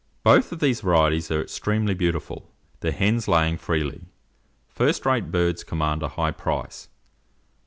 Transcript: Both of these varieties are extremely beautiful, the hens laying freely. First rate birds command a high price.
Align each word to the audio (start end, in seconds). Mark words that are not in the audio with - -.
Both 0.23 0.51
of 0.51 0.57
these 0.59 0.81
varieties 0.81 1.29
are 1.29 1.43
extremely 1.43 1.93
beautiful, 1.93 2.51
the 2.79 2.91
hens 2.91 3.27
laying 3.27 3.55
freely. 3.57 4.05
First 4.67 5.05
rate 5.05 5.29
birds 5.29 5.63
command 5.63 6.01
a 6.01 6.07
high 6.07 6.31
price. 6.31 6.89